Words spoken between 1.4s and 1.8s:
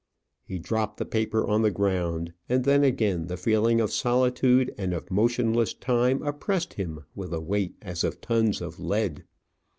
on the